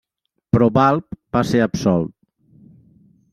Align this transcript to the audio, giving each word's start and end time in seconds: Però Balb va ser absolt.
Però 0.55 0.69
Balb 0.77 1.17
va 1.37 1.43
ser 1.51 1.61
absolt. 1.67 2.13